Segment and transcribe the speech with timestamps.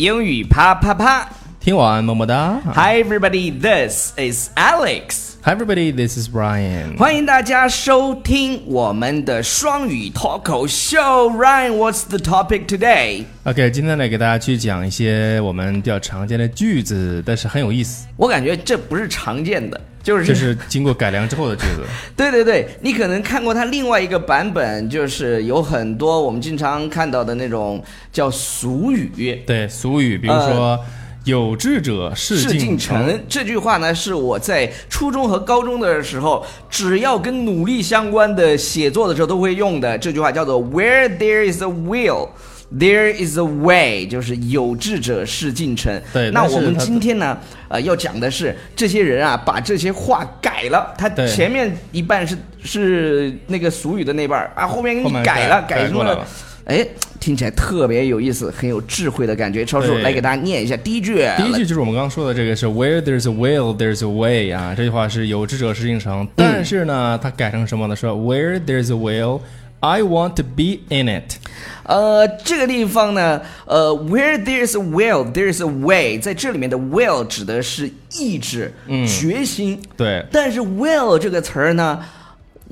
[0.00, 1.28] 英语啪啪啪。
[1.60, 2.60] 听完么么哒。
[2.74, 5.19] Hi everybody, this is Alex。
[5.43, 6.95] Hi everybody, this is Brian。
[6.99, 10.99] 欢迎大家收听我们的双语脱口秀。
[11.31, 13.23] Ryan, what's the topic today?
[13.45, 21.81] OK，今天呢，给大家去讲一些我们比较常见的句子，但是很有意思，我感觉这不是常见的，就是这是经过改良之后的句子。
[22.15, 29.41] 对对对，你可能看过它另外一个版本，就是有很多我们经常看到的那种叫俗语。
[29.47, 30.79] 对，俗语，比如说
[31.23, 39.97] “有志者事事竟竟成这句话呢，是我在初中和高中的时候，只要跟努力相关的写作的时候都会用的。
[39.97, 42.29] 这句话叫做 “Where there is a will”。
[42.73, 46.01] There is a way，就是有志者事竟成。
[46.13, 50.93] 对那我们今天呢，呃，要讲的是这些人啊，把这些话改了。
[50.97, 56.25] 他前面一半是是那个俗语的那半儿啊，后面给你改了，改改过来了。
[56.63, 56.87] 哎，
[57.21, 59.63] 听起来特别有意思，很有智慧的感觉。
[59.63, 61.23] 超叔来给大家念一下第一句。
[61.37, 66.27] 第一句就是我们刚刚说的这个是 “Where there's a will, there's a way” 啊，这句话是有志者事竟成。
[66.35, 67.95] 但是呢，它改成什么呢？
[67.95, 69.41] 说 “Where there's a will,
[69.81, 71.35] I want to be in it”。
[71.83, 78.73] 呃，这个地方呢，呃，where there's a will, there's a way，在这里面的 will 指的是意志、
[79.05, 79.79] 决心。
[79.95, 81.99] 对，但是 will 这个词儿呢，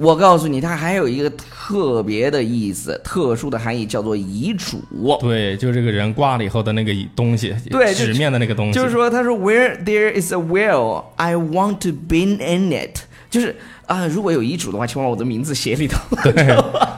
[0.02, 4.82] 我告诉你，它还有一个特别的意思，特殊的含义，叫做遗嘱。
[5.20, 13.00] 对，就是这个人挂了以后的那个东西，对纸面的那个东西，就是说，他说 Where there is a will, I want to be in it。
[13.30, 16.00] 就是啊、如果有遗嘱的话，请把我的名字写里头。
[16.24, 16.34] 对，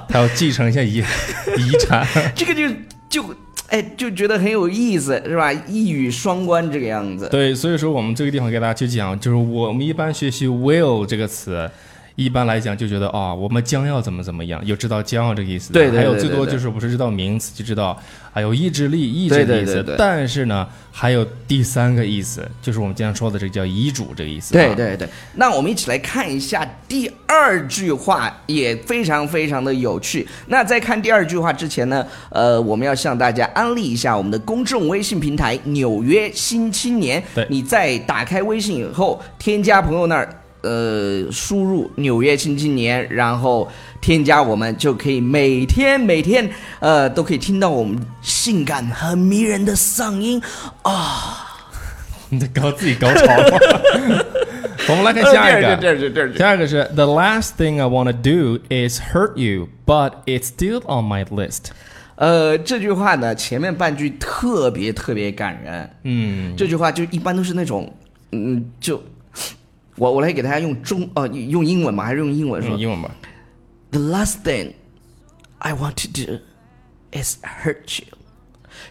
[0.07, 2.07] 他要继承一下遗遗产。
[2.35, 2.69] 这个就
[3.09, 3.35] 就
[3.69, 5.52] 哎就觉得很有意思，是吧？
[5.52, 7.27] 一语双关这个样子。
[7.31, 11.67] 对，所以说我们这个地方给大家去讲，就是我们一般学习 will 这个词。
[12.22, 15.80] 一般来讲就觉得啊、我们将要怎么怎么样，有知道将要这个意思的。
[15.80, 18.00] 对对对还有最多就是不是知道名词，就知道
[18.31, 19.73] 还有意志力、意志的意思。
[19.73, 30.28] 对对对对但是呢，还有第三个意思，就是我们经常说的这个叫遗嘱这个意思、对，对对，那我们一起来看一下第二句话，也非常非常的有趣。
[30.47, 37.22] 那在看第二句话之前呢，呃，我们要向大家安利一下我们的公众微信平台《纽约新青年》。
[37.34, 40.38] 对你在打开微信以后，添加朋友那儿。
[40.61, 46.49] 呃，输入“纽约新青年”，然后添加我们，就可以每天每天，
[46.79, 50.41] 呃，都可以听到我们性感很迷人的嗓音
[50.83, 51.47] 啊
[52.29, 53.59] 你在高自己高潮吗？
[54.89, 56.29] 我们来看下一呃个。
[56.29, 61.25] 第二个是 The last thing I want to do is hurt you, but it's still on my
[61.25, 61.72] list。
[62.16, 65.89] 呃，这句话呢，前面半句特别特别感人。
[66.03, 67.93] 嗯，这句话就一般都是那种，
[68.31, 69.01] 嗯，就
[69.97, 73.12] 我我来给大家用中呃用英文嘛，还是用英文说、用英文吧。
[73.91, 74.74] The last thing
[75.59, 76.40] I want to do
[77.12, 78.18] is hurt you，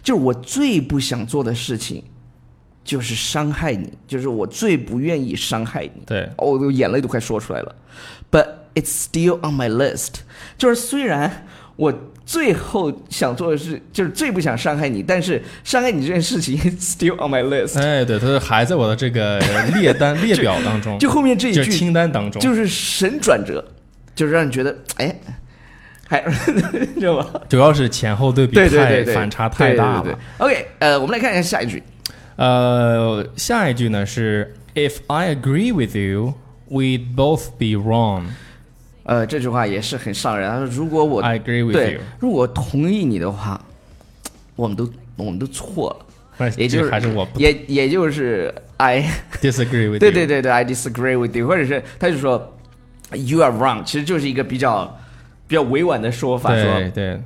[0.03, 2.03] 就是我最不想做的事情，
[2.83, 6.03] 就是伤害你，就是我最不愿意伤害你。
[6.05, 7.75] 对哦，我都眼泪都快说出来了。
[8.31, 10.21] But it's still on my list，
[10.57, 11.93] 就是虽然我
[12.25, 17.79] 最后想做的是，就是最不想伤害你，但是伤害你这件事情 still on my list。
[17.79, 19.39] 哎，对，它还在我的这个
[19.73, 23.63] 列单列表当中， 就后面这一句清单当中，就是神转折，
[24.15, 25.13] 就是让你觉得哎，
[26.07, 26.21] 还
[26.99, 27.25] 知道吗？
[27.49, 30.17] 主要是前后对比对对太对对，反差太大了对对对。
[30.37, 31.81] 对 OK，呃，我们来看一下下一句。
[32.35, 36.35] 呃，下一句呢是 If I agree with you,
[36.69, 38.25] we'd both be wrong。
[39.03, 40.49] 呃，这句话也是很伤人。
[40.49, 43.59] 他说：“如果我 I agree with 对 you，如果我同意你的话，
[44.55, 46.05] 我们都我们都错了。
[46.57, 49.07] 也就是还是我不也也就是 I
[49.41, 49.99] disagree with you。
[49.99, 52.51] 对对对对，I disagree with you，或者是他就说
[53.11, 54.97] You are wrong，其实就是一个比较
[55.47, 57.21] 比较委婉的说法，对说对。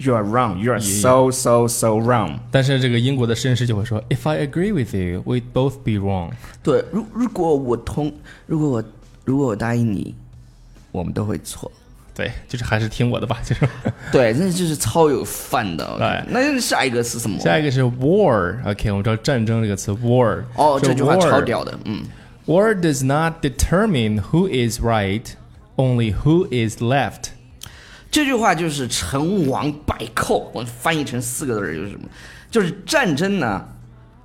[0.00, 2.38] You are wrong，You are so so so wrong。
[2.52, 6.30] 但是这个英国的绅士就会说，If I agree with you, we'd both be wrong。
[6.62, 8.12] 对，如如果我同，
[8.46, 8.84] 如果我
[9.24, 10.14] 如果我答应你，
[10.92, 11.70] 我们都会错。
[12.14, 13.38] 对，就是还是听我的吧。
[13.46, 13.68] 就是
[14.10, 15.84] 对，那就是超有范的。
[15.86, 17.38] OK 对那下一个是什么？
[17.38, 20.42] 下一个是 war，OK，、我们知道战争这个词 war。
[20.56, 22.02] 哦，这句话超屌的，嗯
[22.46, 25.22] ，War does not determine who is right,
[25.76, 27.30] only who is left。
[28.10, 30.50] 这句话就是成王败寇。
[30.52, 32.08] 我翻译成四个字就是什么？
[32.50, 33.64] 就是战争呢，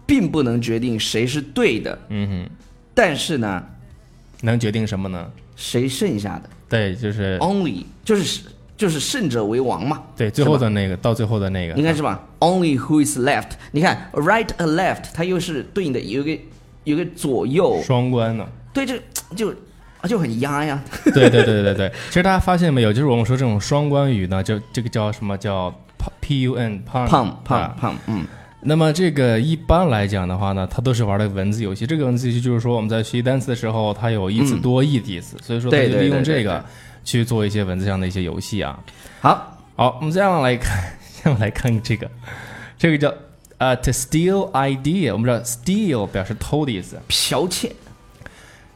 [0.07, 2.49] 并不能决定谁是对的，嗯哼，
[2.95, 3.63] 但是呢，
[4.43, 5.31] 能决定什么呢？
[5.55, 8.41] 谁剩下的对，就是，only 就是
[8.75, 10.03] 就是胜者为王嘛。
[10.17, 13.51] 对最后的那个，到最后的那个应，该是吧？Only who is left？
[13.71, 16.41] 你看 right a left，它又是对应的有一个
[16.83, 18.45] 有个左右，双关呢。
[18.73, 18.99] 对，这
[19.35, 19.51] 就
[20.01, 20.83] 啊就很压呀。
[21.13, 25.73] 对对对对对，其实大家发现没有，就是我们说这种双关语呢，就这个叫什么叫
[26.19, 28.25] p u n pun pun pun，嗯，
[28.65, 31.85] 那么这个一般来讲的话呢，它都是玩的文字游戏。
[31.85, 36.63] 这个文字游戏就是说我们在学习单词的时候，它有一词多义的意思，所以说它就利用这个
[37.03, 38.79] 去做一些文字上的一些游戏啊。
[39.19, 40.81] 好，好，我们这样来看，
[41.23, 42.09] 这样来看这个，
[42.77, 43.13] 这个叫
[43.57, 45.11] 呃，to steal idea。
[45.11, 47.71] 我们知道 steal 表示偷的意思，剽窃。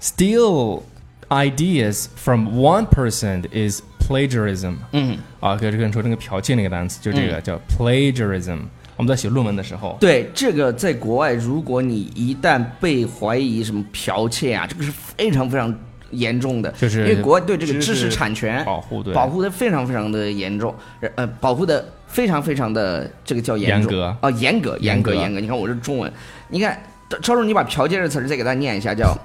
[0.02, 0.84] steal
[1.30, 4.76] ideas from one person is plagiarism。
[4.92, 8.60] 嗯，啊，跟这个人说这个剽窃那个单词，就这个叫 plagiarism。
[8.98, 15.74] 我们在写论文的时候，对这个，在国外，如果你一旦被怀疑什么剽窃啊，这个是非常非常
[16.12, 19.14] 严重的，就是因为国外对这个知识产权保护对。
[19.14, 20.74] 保护的非常非常的严重，
[21.16, 24.16] 呃，保护的非常非常的这个叫严格。
[24.22, 25.14] 哦，严格严格。
[25.14, 25.40] 严格。
[25.40, 26.12] 你看我这中文，
[26.50, 26.82] 你看
[27.22, 29.16] 超叔，你把剽窃这词儿再给大家念一下，叫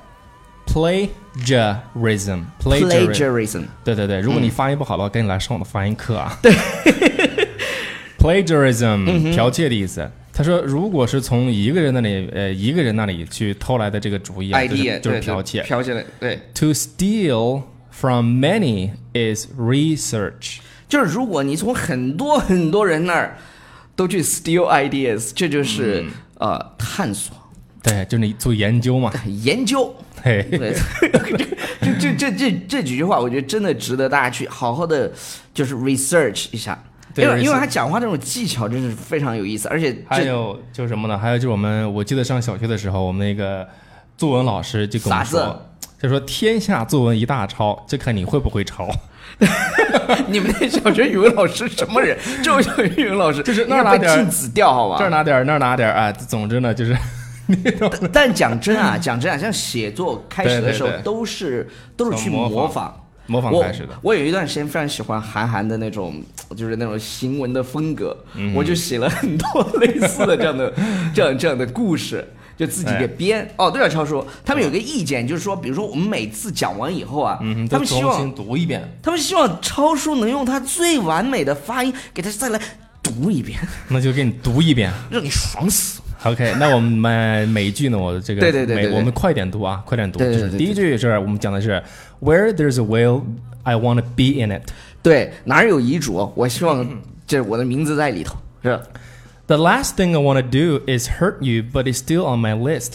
[0.66, 2.42] plagiarism。
[2.60, 3.62] plagiarism。
[3.82, 6.36] 对对对，如果你发音不好的话，赶紧来上我的发音课啊。
[6.42, 6.52] 对
[8.22, 10.08] ，plagiarism 剽窃的意思。
[10.32, 15.62] 他说，如果是从一个人那里，呃，一个人那里去偷来的这个主意啊，就是 idea 就是剽窃。
[15.62, 20.60] 剽窃的对，To steal from many is research。
[20.88, 23.36] 就是如果你从很多很多人那儿
[23.94, 26.04] 都去 steal ideas，这就是、
[26.38, 27.36] 呃探索、
[27.82, 29.12] 对，就是你做研究嘛。
[29.44, 29.94] 研究。
[30.22, 30.72] 嘿，对，
[31.82, 35.12] 这这这这这几句话，我觉得真的值得大家去好好的
[35.52, 41.18] 就是 research 一下，对因为因为他讲话这种技巧真是非常有意思，而且还有就是什么呢？
[41.18, 43.66] 还有就是我们，我记得上小学的时候，我们那个
[44.16, 45.66] 作文老师就跟我们说，
[46.00, 48.88] 就说天下作文一大抄，就看你会不会抄。
[50.28, 52.16] 你们那小学语文老师什么人？
[52.42, 54.96] 这种小学语文老师就是那儿拿点儿禁止掉，好吧？
[54.98, 56.96] 这儿拿点，那儿拿点儿，啊，总之呢，就是
[58.12, 62.94] 但讲真啊，讲真啊，像写作开始的时候都是都是去模仿。
[63.26, 63.98] 模仿开始的。
[64.02, 66.22] 我有一段时间非常喜欢韩寒的那种，
[66.56, 69.46] 就是那种行文的风格，嗯我就写了很多
[69.80, 70.72] 类似的这样的
[71.14, 72.26] 这样这样的故事，
[72.56, 73.48] 就自己给编。
[73.56, 78.98] 哦，对了，超叔，他们有个意见，就是说，比如说我们每次讲完以后啊，嗯，他们希望新读一遍。
[79.02, 82.60] 他们希望超叔能用他最完美的发音给他再来
[83.02, 83.58] 读一遍，
[83.88, 84.92] 那就给你读一遍。
[85.10, 86.01] 让你爽死。
[86.24, 90.18] OK，那我们每每一句呢，我这个对对对我们快点读啊，快点读。
[90.20, 91.82] 就是第一句是我们讲的是
[92.20, 93.22] Where there's a will,
[93.64, 94.70] I want to be in it。
[95.02, 96.86] 对，哪儿有遗嘱，我希望
[97.26, 98.82] 这我的名字在里头，是吧。
[99.48, 102.92] The last thing I want to do is hurt you, but it's still on my list。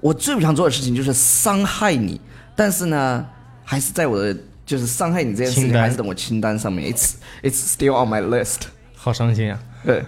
[0.00, 2.20] 我最不想做的事情就是伤害你，
[2.56, 3.24] 但是呢，
[3.64, 6.92] 还是在我的就是伤害你这件事情，还是在我清单上面。
[6.92, 8.62] It's it's still on my list。
[8.96, 10.02] 好伤心啊对，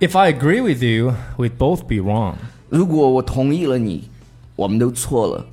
[0.00, 2.36] ！If I agree with you, we'd both be wrong.
[2.68, 4.08] 如果我同意了你，
[4.56, 5.46] 我们都错了。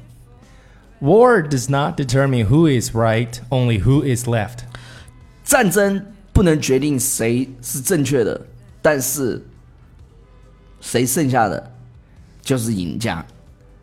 [1.01, 4.59] War does not determine who is right, only who is left.
[5.43, 8.41] 战争不能决定谁是正确的，
[8.81, 9.45] 但是
[10.81, 11.71] 谁剩下的
[12.41, 13.25] 就是赢家，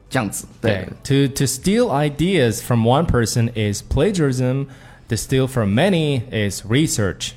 [0.09, 0.47] 这样子。
[0.61, 4.67] 对， To to steal ideas from one person is plagiarism.
[5.09, 7.33] To steal from many is research.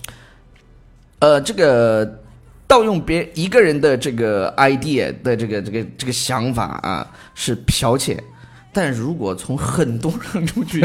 [1.20, 2.21] 呃，这个
[2.73, 8.19] 盗用别一个人的这个 idea 的这个这个这个想法啊，是剽窃。
[8.73, 10.81] 但如果从很多人中去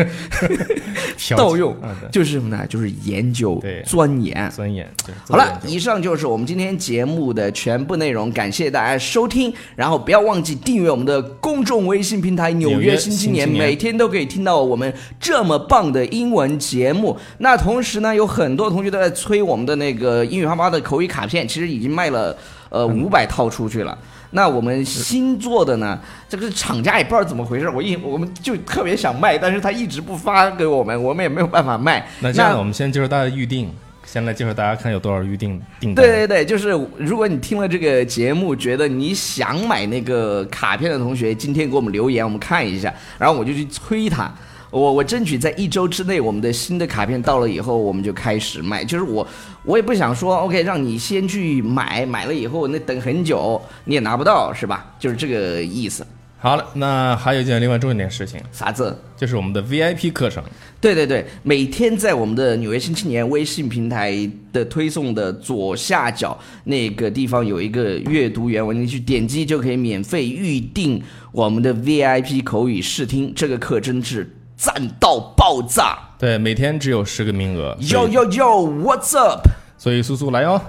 [1.36, 1.76] 盗用
[2.12, 2.66] 就是什么呢？
[2.68, 4.52] 就是研究对、钻研。
[4.54, 4.88] 钻研。
[5.28, 17.18] 好了，以上就是我们今天节目的全部内容，感谢大家收听，然后不要忘记订阅我们的公众微信平台《纽纽约约新青年每天都可以听到我们这么棒的英文节目。
[17.38, 22.38] 那同时呢，有很多同学都在催我们的那个英语哈巴的口语卡片，其实已经卖了
[22.70, 23.98] 呃五百套出去了。
[24.32, 25.98] 那我们新做的呢，
[26.28, 32.06] 这个厂家也不知道怎么回事，我一我们就特别想卖，但是他一直不发给我们，我们也没有办法卖。
[32.20, 33.72] 那这样，我们先接受大家预定，
[34.06, 36.06] 先来介绍大家看有多少预定订单。
[36.06, 44.30] 对对对，就是如果你听了这个节目，觉得你想买那个卡片的同学，今天给我们留言，我们看一下，然后我就去催他。
[44.70, 48.84] 我我争取在一周之内，我们的新的卡片到了以后，我们就开始卖。
[48.84, 49.28] 就是我
[49.64, 54.94] 我也不想说，OK，让你先去买，买了以后那等很久你也拿不到，是吧？
[55.00, 56.06] 就是这个意思。
[56.40, 58.96] 好了，那还有一件另外重要点事情，啥子？
[59.16, 60.44] 就是我们的 VIP 课程。
[60.80, 64.16] 对对对，每天在我们的纽约新青年微信平台
[64.54, 73.34] 的推送的左下角那个地方有一个阅读原文，你去点击就可以免费预定我们的 VIP 口语试听。
[73.36, 77.78] 这个课真是赞到爆炸对，每天只有十个名额。
[77.80, 80.60] 所！Yo yo yo，What's up？Bye 所以苏苏来哦。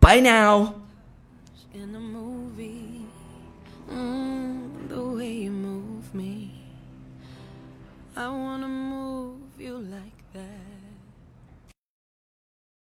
[0.00, 0.85] Bye now。